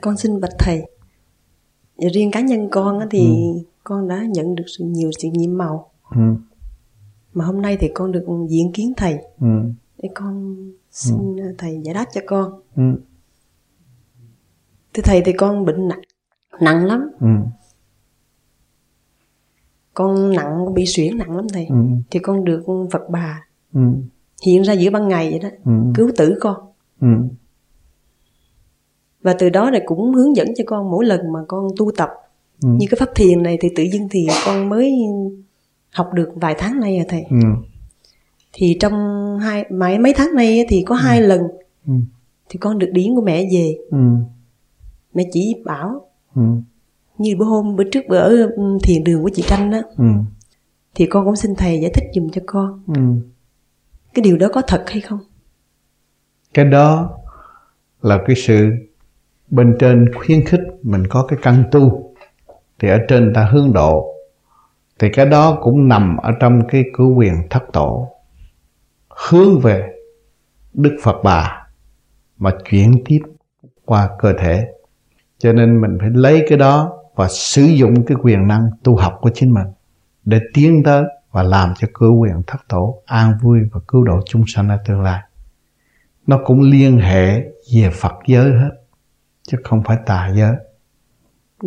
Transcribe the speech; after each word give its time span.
con 0.00 0.16
xin 0.16 0.40
bạch 0.40 0.52
thầy. 0.58 0.82
Riêng 2.14 2.30
cá 2.30 2.40
nhân 2.40 2.68
con 2.70 2.98
thì 3.10 3.26
Ừ. 3.26 3.62
con 3.84 4.08
đã 4.08 4.22
nhận 4.30 4.54
được 4.54 4.64
sự 4.78 4.84
nhiều 4.84 5.10
sự 5.22 5.28
nhiệm 5.32 5.58
màu. 5.58 5.90
Ừ, 6.10 6.20
mà 7.32 7.44
hôm 7.44 7.62
nay 7.62 7.76
thì 7.80 7.90
con 7.94 8.12
được 8.12 8.24
diện 8.48 8.72
kiến 8.72 8.92
thầy. 8.96 9.14
Ừ, 9.40 9.46
để 10.02 10.08
con 10.14 10.56
xin 10.90 11.16
thầy 11.58 11.80
giải 11.84 11.94
đáp 11.94 12.06
cho 12.14 12.20
con. 12.26 12.60
Ừ, 12.76 12.82
thưa 14.94 15.02
thầy 15.02 15.22
thì 15.24 15.32
con 15.32 15.64
bệnh 15.64 15.88
nặng 15.88 16.00
nặng 16.60 16.86
lắm. 16.86 17.10
Ừ, 17.20 17.26
con 19.94 20.30
nặng 20.32 20.74
bị 20.74 20.86
suyễn 20.86 21.18
nặng 21.18 21.36
lắm 21.36 21.46
thầy. 21.52 21.66
Ừ, 21.66 21.76
thì 22.10 22.18
con 22.18 22.44
được 22.44 22.62
Phật 22.92 23.02
bà 23.10 23.44
ừ, 23.74 23.80
hiện 24.46 24.62
ra 24.62 24.72
giữa 24.72 24.90
ban 24.90 25.08
ngày 25.08 25.30
vậy 25.30 25.38
đó 25.38 25.48
ừ, 25.64 25.72
cứu 25.94 26.10
tử 26.16 26.38
con. 26.40 26.56
Ừ, 27.00 27.08
và 29.22 29.34
từ 29.38 29.48
đó 29.48 29.70
này 29.70 29.82
cũng 29.86 30.14
hướng 30.14 30.36
dẫn 30.36 30.48
cho 30.56 30.64
con 30.66 30.90
mỗi 30.90 31.04
lần 31.04 31.32
mà 31.32 31.40
con 31.48 31.68
tu 31.76 31.90
tập. 31.96 32.10
Ừ, 32.62 32.68
như 32.68 32.86
cái 32.90 32.98
pháp 33.00 33.08
thiền 33.14 33.42
này 33.42 33.58
thì 33.60 33.68
tự 33.76 33.82
dưng 33.82 34.08
thì 34.10 34.26
con 34.46 34.68
mới 34.68 34.94
học 35.90 36.10
được 36.14 36.28
vài 36.34 36.54
tháng 36.58 36.80
nay 36.80 36.96
à 36.96 37.04
thầy. 37.08 37.24
Ừ, 37.30 37.36
thì 38.52 38.76
trong 38.80 38.92
hai 39.38 39.64
mấy 39.70 39.98
mấy 39.98 40.12
tháng 40.16 40.34
nay 40.34 40.66
thì 40.68 40.82
có 40.86 40.94
hai 40.94 41.22
lần 41.22 41.40
ừ, 41.86 41.92
thì 42.48 42.58
con 42.58 42.78
được 42.78 42.90
điển 42.92 43.14
của 43.14 43.20
mẹ 43.22 43.48
về. 43.52 43.76
Ừ, 43.90 43.98
mẹ 45.14 45.24
chỉ 45.32 45.54
bảo 45.64 46.06
ừ, 46.34 46.42
như 47.18 47.36
bữa 47.36 47.44
hôm 47.44 47.76
bữa 47.76 47.84
trước 47.84 48.00
bữa 48.08 48.18
ở 48.18 48.46
ừ, 48.56 48.78
thiền 48.82 49.04
đường 49.04 49.22
của 49.22 49.30
chị 49.34 49.44
tranh 49.46 49.70
đó 49.70 49.78
ừ, 49.98 50.04
thì 50.94 51.06
con 51.06 51.24
cũng 51.24 51.36
xin 51.36 51.54
thầy 51.54 51.80
giải 51.80 51.90
thích 51.94 52.04
dùm 52.14 52.28
cho 52.28 52.42
con. 52.46 52.82
Ừ. 52.86 53.02
cái 54.14 54.22
điều 54.22 54.36
đó 54.36 54.48
có 54.52 54.62
thật 54.62 54.84
hay 54.86 55.00
không? 55.00 55.18
Cái 56.54 56.64
đó 56.64 57.10
là 58.02 58.18
cái 58.26 58.36
sự 58.36 58.70
bên 59.52 59.76
trên 59.78 60.14
khuyến 60.14 60.44
khích 60.44 60.60
mình 60.82 61.06
có 61.06 61.26
cái 61.28 61.38
căn 61.42 61.64
tu, 61.70 62.14
thì 62.80 62.88
ở 62.88 62.98
trên 63.08 63.32
ta 63.34 63.44
hướng 63.44 63.72
độ. 63.72 64.14
Thì 64.98 65.08
cái 65.12 65.26
đó 65.26 65.58
cũng 65.62 65.88
nằm 65.88 66.16
ở 66.16 66.32
trong 66.40 66.60
cái 66.68 66.84
cử 66.96 67.04
quyền 67.04 67.34
thất 67.50 67.62
tổ. 67.72 68.08
Hướng 69.30 69.60
về 69.60 69.88
đức 70.74 70.96
phật 71.02 71.16
bà 71.24 71.66
mà 72.38 72.50
chuyển 72.70 73.02
tiếp 73.04 73.20
qua 73.84 74.08
cơ 74.18 74.32
thể. 74.38 74.64
Cho 75.38 75.52
nên 75.52 75.80
mình 75.80 75.98
phải 76.00 76.10
lấy 76.12 76.46
cái 76.48 76.58
đó 76.58 76.98
và 77.14 77.28
sử 77.28 77.62
dụng 77.62 78.06
cái 78.06 78.16
quyền 78.22 78.48
năng 78.48 78.70
tu 78.84 78.96
học 78.96 79.18
của 79.20 79.30
chính 79.34 79.54
mình 79.54 79.66
để 80.24 80.40
tiến 80.54 80.82
tới 80.84 81.04
và 81.30 81.42
làm 81.42 81.74
cho 81.78 81.88
cử 81.94 82.10
quyền 82.10 82.42
thất 82.46 82.58
tổ 82.68 83.02
an 83.06 83.32
vui 83.42 83.58
và 83.72 83.80
cứu 83.88 84.04
độ 84.04 84.20
chúng 84.26 84.44
sanh 84.46 84.68
ở 84.68 84.78
tương 84.86 85.00
lai. 85.00 85.20
Nó 86.26 86.38
cũng 86.44 86.60
liên 86.60 86.98
hệ 86.98 87.40
về 87.74 87.90
Phật 87.92 88.14
giới 88.26 88.50
hết 88.50 88.81
chứ 89.52 89.58
không 89.64 89.82
phải 89.84 89.96
tà 90.06 90.32
giới. 90.34 90.52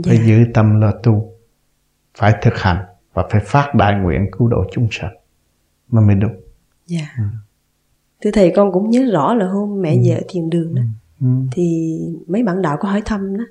Phải 0.06 0.18
dạ. 0.18 0.24
giữ 0.26 0.38
tâm 0.54 0.82
lo 0.82 0.92
tu 1.04 1.34
phải 2.18 2.34
thực 2.42 2.58
hành 2.58 2.86
và 3.14 3.24
phải 3.32 3.42
phát 3.46 3.76
đại 3.76 3.94
nguyện 4.02 4.28
cứu 4.38 4.48
độ 4.48 4.66
chúng 4.72 4.88
sanh. 4.92 5.14
Mà 5.90 6.02
mới 6.02 6.16
đúng. 6.16 6.32
Dạ. 6.86 7.08
Ừ. 7.18 7.24
thưa 8.22 8.32
thầy 8.32 8.54
con 8.56 8.72
cũng 8.72 8.90
nhớ 8.90 9.06
rõ 9.14 9.34
là 9.34 9.48
hôm 9.48 9.82
mẹ 9.82 9.98
về 10.04 10.10
ở 10.16 10.22
thiền 10.30 10.50
đường 10.50 10.76
đó 10.76 10.82
ừ, 11.22 11.28
thì 11.52 11.98
mấy 12.28 12.44
bạn 12.44 12.62
đạo 12.62 12.78
có 12.80 12.90
hỏi 12.90 13.02
thăm 13.06 13.38
đó. 13.38 13.44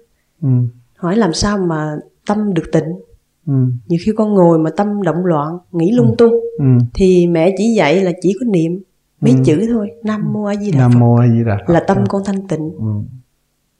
Ừ, 0.42 0.48
hỏi 0.96 1.16
làm 1.16 1.32
sao 1.32 1.58
mà 1.58 1.96
tâm 2.27 2.55
được 2.55 2.64
tịnh? 2.72 2.98
Ừ, 3.46 3.52
nhiều 3.86 3.98
khi 4.05 4.12
con 4.16 4.34
ngồi 4.34 4.58
mà 4.58 4.70
tâm 4.77 5.02
động 5.02 5.24
loạn 5.27 5.58
nghĩ 5.72 5.92
lung 5.92 6.14
tung 6.18 6.32
ừ. 6.58 6.64
thì 6.94 7.27
mẹ 7.27 7.55
chỉ 7.58 7.74
dạy 7.77 8.00
là 8.00 8.12
chỉ 8.22 8.32
có 8.40 8.46
niệm 8.46 8.82
mấy 9.20 9.32
Ừ. 9.32 9.38
chữ 9.44 9.66
thôi. 9.72 9.90
Nam 10.05 10.32
mô 10.32 10.44
a 10.44 10.55
di 10.56 10.70
đà 10.70 10.78
nam 10.78 10.92
phật. 10.92 10.98
mô 10.98 11.14
a 11.14 11.28
di 11.28 11.44
đà 11.44 11.58
Phật. 11.66 11.72
Là 11.72 11.84
tâm 11.86 12.05
con 12.08 12.22
thanh 12.24 12.48
tịnh. 12.48 12.70
Ừ. 12.78 12.86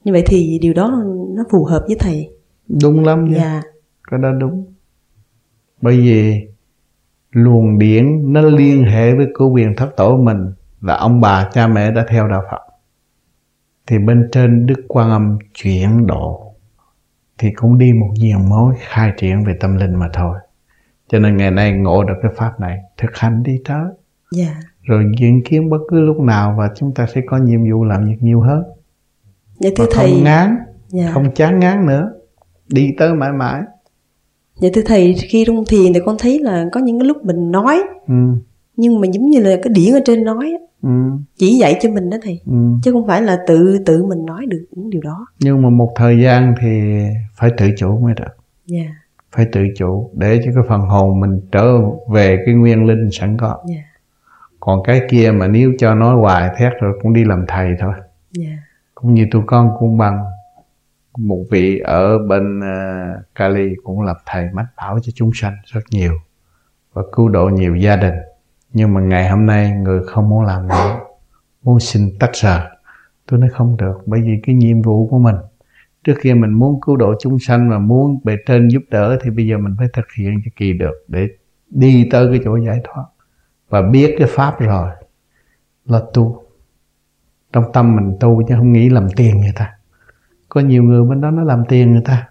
như 0.05 0.13
vậy 0.13 0.23
thì 0.27 0.59
điều 0.63 0.75
đó 0.75 1.03
nó 1.37 1.43
phù 1.51 1.65
hợp 1.65 1.85
với 1.87 1.97
thầy. 2.01 2.31
Đúng 2.83 3.05
lắm 3.05 3.25
nha. 3.25 3.39
Dạ. 3.39 3.63
Cái 4.11 4.21
đó 4.23 4.33
đúng. 4.41 4.67
Bởi 5.81 5.97
vì 5.97 6.47
luồng 7.31 7.79
điển 7.79 8.33
nó 8.33 8.41
liên 8.41 8.85
hệ 8.85 9.15
với 9.15 9.27
cứu 9.35 9.51
quyền 9.51 9.77
thất 9.77 9.97
tổ 9.97 10.17
mình 10.17 10.53
là 10.81 10.97
ông 10.97 11.21
bà 11.21 11.51
cha 11.53 11.67
mẹ 11.67 11.91
đã 11.91 12.07
theo 12.09 12.29
đạo 12.29 12.43
Phật. 12.51 12.61
Thì 13.87 13.99
bên 13.99 14.29
trên 14.33 14.67
Đức 14.67 14.85
Quan 14.89 15.11
Âm 15.11 15.39
chuyển 15.55 16.07
độ 16.07 16.55
thì 17.39 17.51
cũng 17.57 17.79
đi 17.79 17.93
một 17.93 18.11
diền 18.17 18.49
mối 18.49 18.75
khai 18.79 19.13
triển 19.17 19.45
về 19.45 19.53
tâm 19.61 19.77
linh 19.77 19.95
mà 19.95 20.09
thôi. 20.13 20.39
Cho 21.09 21.19
nên 21.19 21.37
ngày 21.37 21.51
nay 21.51 21.73
ngộ 21.73 22.05
được 22.05 22.15
cái 22.23 22.33
pháp 22.37 22.61
này 22.61 22.79
thực 22.97 23.17
hành 23.17 23.43
đi 23.43 23.59
tới. 23.65 23.85
Dạ. 24.33 24.61
Rồi 24.83 25.05
diễn 25.19 25.43
kiến 25.45 25.71
bất 25.71 25.79
cứ 25.89 26.01
lúc 26.01 26.21
nào 26.21 26.55
và 26.59 26.71
chúng 26.77 26.95
ta 26.95 27.07
sẽ 27.15 27.21
có 27.27 27.37
nhiệm 27.37 27.71
vụ 27.71 27.85
làm 27.85 28.07
việc 28.07 28.17
nhiều 28.21 28.41
hơn 28.41 28.63
dạ 29.59 29.71
và 29.77 29.85
thưa 29.85 29.87
thầy 29.93 30.11
không 30.11 30.25
ngán 30.25 30.57
dạ. 30.89 31.11
không 31.13 31.35
chán 31.35 31.61
ngán 31.61 31.87
nữa. 31.87 32.11
Đi 32.69 32.91
tới 32.99 33.15
mãi 33.15 33.33
mãi. 33.33 33.63
Dạ 34.61 34.69
thưa 34.75 34.83
thầy 34.87 35.15
khi 35.15 35.45
trong 35.47 35.65
thiền 35.69 35.93
thì 35.93 36.01
con 36.05 36.17
thấy 36.19 36.39
là 36.39 36.65
có 36.73 36.81
những 36.81 36.99
cái 36.99 37.09
lúc 37.09 37.25
mình 37.25 37.51
nói 37.51 37.83
ừ, 38.09 38.15
nhưng 38.77 39.01
mà 39.01 39.07
giống 39.13 39.31
như 39.31 39.41
là 39.41 39.57
cái 39.63 39.73
điển 39.75 39.95
ở 39.95 40.01
trên 40.05 40.25
nói 40.25 40.53
ừ, 40.83 40.89
chỉ 41.37 41.59
dạy 41.59 41.79
cho 41.81 41.91
mình 41.91 42.11
đó 42.11 42.17
thầy 42.23 42.41
ừ. 42.47 42.53
chứ 42.83 42.93
không 42.93 43.07
phải 43.07 43.23
là 43.23 43.39
tự 43.47 43.79
tự 43.87 44.05
mình 44.05 44.27
nói 44.27 44.47
được 44.49 44.65
những 44.71 44.91
điều 44.91 45.03
đó. 45.03 45.27
Nhưng 45.41 45.63
mà 45.63 45.69
một 45.71 45.93
thời 45.97 46.21
gian 46.23 46.55
thì 46.61 46.69
phải 47.35 47.51
tự 47.57 47.67
chủ 47.77 47.99
mới 47.99 48.15
được. 48.15 48.37
Dạ. 48.67 48.85
Phải 49.33 49.47
tự 49.53 49.61
chủ 49.77 50.11
để 50.15 50.41
cho 50.45 50.51
cái 50.55 50.65
phần 50.69 50.81
hồn 50.81 51.21
mình 51.21 51.41
trở 51.53 51.79
về 52.11 52.39
cái 52.47 52.55
nguyên 52.55 52.87
linh 52.87 53.11
sẵn 53.13 53.37
có. 53.37 53.57
Dạ. 53.69 53.83
Còn 54.61 54.83
cái 54.85 55.01
kia 55.11 55.31
mà 55.35 55.49
nếu 55.49 55.73
cho 55.79 55.95
nói 55.95 56.17
hoài 56.17 56.51
thét 56.59 56.73
rồi 56.81 56.99
cũng 57.03 57.13
đi 57.13 57.25
làm 57.25 57.45
thầy 57.49 57.69
thôi. 57.81 57.93
Dạ 58.33 58.57
cũng 59.05 59.15
như 59.15 59.27
tụi 59.31 59.43
con 59.47 59.71
cũng 59.79 59.99
bằng 59.99 60.25
một 61.19 61.45
vị 61.51 61.79
ở 61.79 62.19
bên 62.19 62.59
uh, 62.59 63.35
Cali 63.35 63.75
cũng 63.85 64.03
lập 64.03 64.17
thầy 64.27 64.49
mách 64.53 64.67
bảo 64.77 64.99
cho 65.03 65.13
chúng 65.15 65.31
sanh 65.35 65.57
rất 65.65 65.81
nhiều 65.91 66.13
và 66.93 67.03
cứu 67.13 67.29
độ 67.29 67.49
nhiều 67.49 67.77
gia 67.77 67.97
đình. 67.97 68.15
Nhưng 68.73 68.95
mà 68.95 69.01
ngày 69.01 69.29
hôm 69.29 69.47
nay 69.47 69.71
người 69.71 70.01
không 70.07 70.29
muốn 70.29 70.45
làm 70.45 70.69
nữa 70.69 71.01
muốn 71.63 71.81
xin 71.81 72.19
tách 72.21 72.31
rời. 72.35 72.61
Tôi 73.27 73.41
nói 73.41 73.51
không 73.53 73.77
được 73.77 74.03
bởi 74.07 74.21
vì 74.21 74.41
cái 74.43 74.55
nhiệm 74.55 74.83
vụ 74.83 75.09
của 75.09 75.19
mình 75.19 75.37
trước 76.05 76.15
kia 76.23 76.35
mình 76.35 76.51
muốn 76.51 76.81
cứu 76.81 76.97
độ 76.97 77.15
chúng 77.21 77.39
sanh 77.39 77.69
mà 77.69 77.79
muốn 77.79 78.19
bề 78.25 78.37
trên 78.47 78.69
giúp 78.69 78.83
đỡ 78.91 79.19
thì 79.23 79.31
bây 79.31 79.47
giờ 79.47 79.59
mình 79.59 79.75
phải 79.79 79.89
thực 79.93 80.07
hiện 80.19 80.41
cho 80.45 80.51
kỳ 80.57 80.73
được 80.73 81.05
để 81.09 81.29
đi 81.71 82.09
tới 82.11 82.29
cái 82.31 82.41
chỗ 82.45 82.57
giải 82.57 82.81
thoát. 82.85 83.05
Và 83.69 83.83
biết 83.83 84.15
cái 84.19 84.29
pháp 84.31 84.61
rồi 84.61 84.91
là 85.87 86.01
tu 86.15 86.44
trong 87.55 87.73
tâm 87.73 87.97
mình 87.97 88.17
tu 88.21 88.43
chứ 88.49 88.55
không 88.59 88.73
nghĩ 88.73 88.89
làm 88.89 89.07
tiền 89.17 89.41
người 89.41 89.53
ta. 89.55 89.73
Có 90.49 90.61
nhiều 90.61 90.83
người 90.83 91.05
bên 91.05 91.21
đó 91.21 91.31
nó 91.31 91.43
làm 91.43 91.63
tiền 91.69 91.93
người 91.93 92.03
ta. 92.05 92.29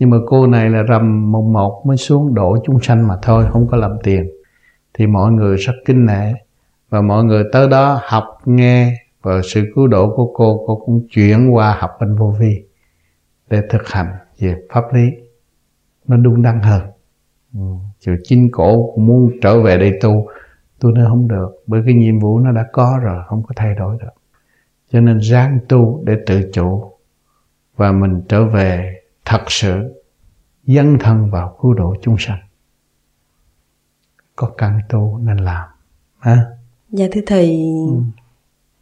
Nhưng 0.00 0.10
mà 0.10 0.16
cô 0.26 0.46
này 0.46 0.70
là 0.70 0.82
rằm 0.82 1.32
mùng 1.32 1.52
một 1.52 1.82
mới 1.86 1.96
xuống 1.96 2.34
độ 2.34 2.56
chúng 2.64 2.80
sanh 2.80 3.08
mà 3.08 3.14
thôi, 3.22 3.46
không 3.50 3.68
có 3.68 3.76
làm 3.76 3.96
tiền. 4.02 4.30
Thì 4.94 5.06
mọi 5.06 5.32
người 5.32 5.56
rất 5.56 5.72
kinh 5.84 6.06
nể. 6.06 6.32
Và 6.88 7.00
mọi 7.00 7.24
người 7.24 7.44
tới 7.52 7.68
đó 7.68 8.00
học, 8.02 8.24
nghe. 8.44 8.92
Và 9.22 9.40
sự 9.44 9.64
cứu 9.74 9.86
độ 9.86 10.16
của 10.16 10.32
cô 10.34 10.64
cô 10.66 10.82
cũng 10.86 11.06
chuyển 11.10 11.54
qua 11.54 11.76
học 11.78 11.90
bên 12.00 12.16
vô 12.16 12.34
vi 12.40 12.64
để 13.50 13.62
thực 13.70 13.88
hành 13.88 14.06
về 14.38 14.54
pháp 14.72 14.84
lý. 14.92 15.10
Nó 16.06 16.16
đúng 16.16 16.42
đắn 16.42 16.60
hơn. 16.60 16.82
Ừ. 17.54 17.60
chứ 17.98 18.16
chính 18.22 18.48
cổ 18.52 18.92
cũng 18.94 19.06
muốn 19.06 19.30
trở 19.42 19.60
về 19.60 19.78
đây 19.78 19.98
tu. 20.00 20.26
Tôi 20.80 20.92
nói 20.92 21.04
không 21.08 21.28
được, 21.28 21.48
bởi 21.66 21.82
cái 21.86 21.94
nhiệm 21.94 22.18
vụ 22.18 22.38
nó 22.38 22.52
đã 22.52 22.64
có 22.72 22.98
rồi, 23.02 23.22
không 23.26 23.42
có 23.42 23.52
thay 23.56 23.74
đổi 23.74 23.96
được 24.00 24.12
cho 24.92 25.00
nên 25.00 25.18
ráng 25.18 25.58
tu 25.68 26.02
để 26.04 26.16
tự 26.26 26.50
chủ 26.52 26.92
và 27.76 27.92
mình 27.92 28.22
trở 28.28 28.44
về 28.44 29.00
thật 29.24 29.44
sự 29.48 30.02
dấn 30.66 30.98
thân 31.00 31.30
vào 31.30 31.58
cứu 31.62 31.74
độ 31.74 31.94
chúng 32.02 32.16
sanh 32.18 32.38
có 34.36 34.50
căn 34.58 34.80
tu 34.88 35.18
nên 35.24 35.36
làm 35.36 35.68
ha 36.18 36.38
dạ 36.90 37.06
thưa 37.12 37.20
thầy 37.26 37.50
ừ. 37.90 37.96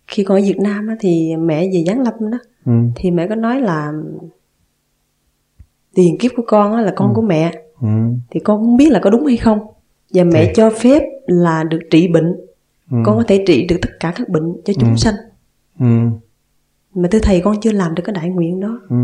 khi 0.06 0.24
con 0.24 0.38
ở 0.38 0.44
Việt 0.44 0.58
Nam 0.60 0.88
thì 1.00 1.36
mẹ 1.36 1.68
về 1.72 1.84
Giáng 1.86 2.00
Lâm 2.02 2.30
đó 2.30 2.38
Ừ. 2.66 2.72
thì 2.96 3.10
mẹ 3.10 3.28
có 3.28 3.34
nói 3.34 3.60
là 3.60 3.92
tiền 5.94 6.18
kiếp 6.18 6.30
của 6.36 6.42
con 6.46 6.76
là 6.76 6.92
con 6.96 7.08
Ừ. 7.08 7.12
của 7.14 7.22
mẹ 7.22 7.52
Ừ. 7.80 7.88
thì 8.30 8.40
con 8.40 8.60
không 8.60 8.76
biết 8.76 8.92
là 8.92 9.00
có 9.02 9.10
đúng 9.10 9.26
hay 9.26 9.36
không 9.36 9.58
và 10.14 10.24
mẹ 10.24 10.44
Thì- 10.46 10.52
cho 10.56 10.70
phép 10.70 11.02
là 11.26 11.64
được 11.64 11.80
trị 11.90 12.08
bệnh 12.08 12.36
Ừ. 12.90 12.96
con 13.04 13.16
có 13.16 13.24
thể 13.28 13.44
trị 13.46 13.66
được 13.66 13.76
tất 13.82 13.90
cả 14.00 14.12
các 14.16 14.28
bệnh 14.28 14.52
cho 14.64 14.72
chúng 14.80 14.90
Ừ. 14.90 14.96
sanh 14.96 15.14
Ừ. 15.80 15.86
mà 16.94 17.08
thưa 17.10 17.18
thầy 17.22 17.40
con 17.44 17.60
chưa 17.60 17.72
làm 17.72 17.94
được 17.94 18.02
cái 18.06 18.14
đại 18.14 18.28
nguyện 18.28 18.60
đó. 18.60 18.80
Ừ. 18.88 18.96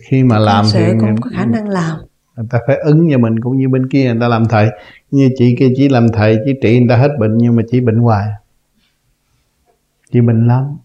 khi 0.00 0.24
mà 0.24 0.38
làm 0.38 0.64
thì 0.72 0.84
con 1.00 1.16
có 1.20 1.30
khả 1.34 1.46
năng 1.46 1.68
làm. 1.68 1.98
Người 2.36 2.46
ta 2.50 2.58
phải 2.66 2.76
ứng 2.76 3.08
cho 3.12 3.18
mình 3.18 3.40
cũng 3.40 3.58
như 3.58 3.68
bên 3.68 3.88
kia 3.88 4.04
người 4.04 4.20
ta 4.20 4.28
làm 4.28 4.44
thầy. 4.48 4.68
Như 5.10 5.30
chị 5.38 5.56
kia 5.58 5.68
chỉ 5.76 5.88
làm 5.88 6.06
thầy 6.12 6.38
chỉ 6.44 6.52
trị 6.62 6.78
người 6.78 6.88
ta 6.88 6.96
hết 6.96 7.08
bệnh 7.18 7.38
nhưng 7.38 7.56
mà 7.56 7.62
chỉ 7.70 7.80
bệnh 7.80 7.98
hoài. 7.98 8.28
Chị 10.12 10.20
bệnh 10.20 10.46
lắm. 10.46 10.76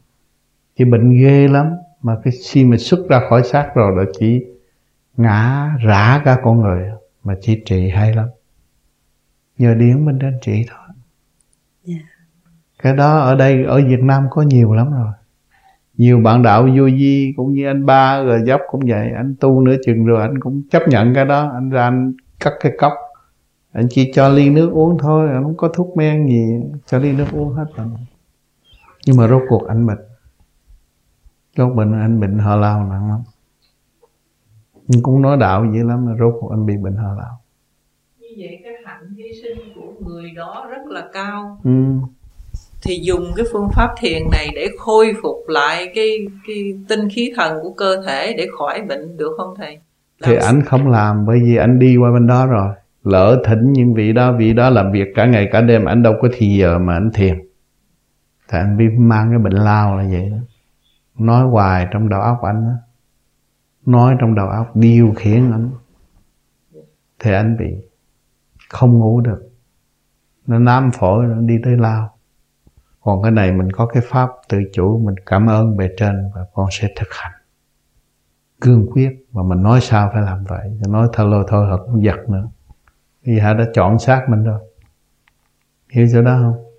Chị 0.78 0.86
bệnh 0.86 1.10
ghê 1.22 1.48
lắm. 1.48 1.72
Mà 2.02 2.18
cái 2.24 2.34
khi 2.50 2.66
mà 2.66 2.78
xuất 2.78 3.10
ra 3.10 3.22
khỏi 3.30 3.44
xác 3.44 3.72
rồi 3.76 3.92
là 3.98 4.12
chỉ 4.20 4.46
ngã 5.18 5.70
rã 5.86 6.22
cả 6.26 6.38
con 6.44 6.62
người. 6.62 6.90
Mà 7.24 7.36
chị 7.42 7.62
trị 7.66 7.90
hay 7.90 8.14
lắm. 8.14 8.28
Nhờ 9.58 9.74
điển 9.74 10.06
bên 10.06 10.20
trên 10.20 10.34
trị 10.42 10.66
thôi. 10.70 10.96
Dạ. 11.84 11.96
Cái 12.84 12.96
đó 12.96 13.18
ở 13.18 13.36
đây 13.36 13.64
ở 13.64 13.82
Việt 13.88 14.00
Nam 14.04 14.28
có 14.32 14.42
nhiều 14.42 14.74
lắm 14.74 14.92
rồi. 14.92 15.12
Nhiều 15.98 16.20
bạn 16.20 16.44
đạo 16.44 16.64
vô 16.78 16.90
di 16.90 17.34
cũng 17.38 17.54
như 17.54 17.68
anh 17.68 17.86
ba 17.86 18.24
rồi 18.24 18.42
dốc 18.46 18.62
cũng 18.72 18.82
vậy. 18.88 19.10
Anh 19.16 19.36
tu 19.40 19.62
nửa 19.62 19.76
chừng 19.86 20.06
rồi 20.06 20.22
anh 20.22 20.40
cũng 20.40 20.62
chấp 20.72 20.82
nhận 20.88 21.14
cái 21.14 21.26
đó. 21.26 21.52
Anh 21.54 21.70
ra 21.70 21.84
anh 21.84 22.14
cắt 22.40 22.54
cái 22.60 22.72
cốc. 22.78 22.94
Anh 23.72 23.88
chỉ 23.90 24.12
cho 24.14 24.30
ly 24.30 24.50
nước 24.50 24.70
uống 24.74 24.98
thôi 24.98 25.30
anh 25.30 25.44
không 25.44 25.58
có 25.58 25.68
thuốc 25.68 25.98
men 25.98 26.28
gì 26.28 26.46
cho 26.86 26.98
ly 27.00 27.12
nước 27.12 27.26
uống 27.32 27.54
hết 27.54 27.66
rồi. 27.76 27.88
Nhưng 29.06 29.18
mà 29.18 29.28
rốt 29.28 29.42
cuộc 29.50 29.68
anh 29.68 29.88
bệnh. 29.88 30.02
Rốt 31.58 31.76
bệnh 31.76 32.02
anh 32.02 32.20
bệnh 32.20 32.38
ho 32.38 32.56
lao 32.56 32.84
nặng 32.84 33.10
lắm. 33.10 33.20
Nhưng 34.88 35.04
cũng 35.04 35.22
nói 35.22 35.38
đạo 35.38 35.66
vậy 35.72 35.84
lắm 35.84 36.06
mà 36.06 36.12
rốt 36.20 36.34
cuộc 36.40 36.50
anh 36.50 36.66
bị 36.66 36.78
bệnh 36.78 36.96
ho 36.96 37.14
lao. 37.14 37.42
Như 38.20 38.28
vậy 38.38 38.62
cái 38.64 38.74
hạnh 38.86 39.14
hy 39.18 39.32
sinh 39.44 39.58
của 39.76 40.06
người 40.06 40.32
đó 40.36 40.68
rất 40.70 40.86
là 40.88 41.10
cao. 41.14 41.60
Ừ. 41.64 41.72
thì 42.86 43.00
dùng 43.04 43.24
cái 43.36 43.46
phương 43.52 43.70
pháp 43.76 43.90
thiền 43.98 44.22
này 44.32 44.50
để 44.56 44.70
khôi 44.80 45.14
phục 45.24 45.38
lại 45.48 45.92
cái 45.96 46.28
cái 46.48 46.74
tinh 46.88 47.10
khí 47.10 47.34
thần 47.36 47.58
của 47.64 47.74
cơ 47.74 48.02
thể 48.06 48.34
để 48.38 48.48
khỏi 48.58 48.82
bệnh 48.82 49.18
được 49.18 49.32
không 49.38 49.54
thầy? 49.58 49.80
Làm 50.20 50.32
thì 50.32 50.36
anh 50.36 50.62
không 50.66 50.90
làm 50.90 51.26
bởi 51.26 51.40
vì 51.44 51.56
anh 51.56 51.80
đi 51.80 51.98
qua 51.98 52.12
bên 52.14 52.28
đó 52.28 52.46
rồi. 52.46 52.74
Lỡ 53.04 53.42
thỉnh 53.46 53.72
những 53.74 53.94
vị 53.94 54.14
đó 54.14 54.36
vị 54.38 54.54
đó 54.54 54.70
làm 54.70 54.92
việc 54.92 55.08
cả 55.16 55.26
ngày 55.26 55.50
cả 55.52 55.62
đêm 55.62 55.86
anh 55.86 56.04
đâu 56.04 56.14
có 56.22 56.28
thì 56.34 56.58
giờ 56.58 56.80
mà 56.80 56.94
anh 56.94 57.12
thiền. 57.14 57.40
Thì 58.50 58.58
anh 58.58 58.78
bị 58.78 58.86
mang 58.98 59.30
cái 59.30 59.40
bệnh 59.40 59.54
lao 59.54 59.98
là 59.98 60.04
vậy 60.12 60.30
đó. 60.30 60.38
Nói 61.18 61.46
hoài 61.46 61.88
trong 61.92 62.10
đầu 62.10 62.22
óc 62.22 62.42
anh 62.42 62.62
đó. 62.62 62.74
Nói 63.86 64.16
trong 64.20 64.36
đầu 64.36 64.48
óc 64.48 64.76
điều 64.76 65.14
khiển 65.16 65.52
anh 65.52 65.70
thì 67.20 67.34
anh 67.34 67.58
bị 67.58 67.76
không 68.70 69.00
ngủ 69.00 69.22
được. 69.22 69.50
Nó 70.48 70.60
nám 70.60 70.92
phổi 70.92 71.26
nó 71.26 71.36
đi 71.42 71.56
tới 71.64 71.78
lao 71.78 72.18
còn 73.04 73.22
cái 73.22 73.32
này 73.32 73.52
mình 73.52 73.72
có 73.72 73.86
cái 73.86 74.04
pháp 74.10 74.30
tự 74.50 74.58
chủ, 74.74 75.02
mình 75.06 75.16
cảm 75.26 75.48
ơn 75.48 75.78
bề 75.78 75.90
trên 75.98 76.32
và 76.36 76.46
con 76.54 76.68
sẽ 76.72 76.88
thực 76.96 77.08
hành. 77.12 77.32
Cương 78.62 78.88
quyết, 78.92 79.26
mà 79.32 79.44
mình 79.44 79.64
nói 79.64 79.82
sao 79.82 80.10
phải 80.14 80.22
làm 80.22 80.44
vậy? 80.44 80.80
Nói 80.88 81.08
thôi 81.14 81.30
lôi 81.30 81.46
thôi 81.48 81.68
họ 81.70 81.78
cũng 81.78 82.04
giật 82.04 82.30
nữa. 82.30 82.48
Vì 83.24 83.40
họ 83.40 83.54
đã 83.54 83.66
chọn 83.74 84.00
xác 84.00 84.26
mình 84.30 84.44
rồi. 84.44 84.60
Hiểu 85.92 86.08
chỗ 86.14 86.22
đó 86.22 86.38
không? 86.42 86.73